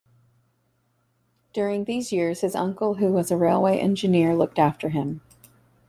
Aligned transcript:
During 1.53 1.83
these 1.83 2.11
years 2.11 2.41
his 2.41 2.55
uncle, 2.55 2.95
who 2.95 3.13
was 3.13 3.29
a 3.29 3.37
railway 3.37 3.77
engineer, 3.77 4.35
looked 4.35 4.57
after 4.57 4.89
him. 4.89 5.21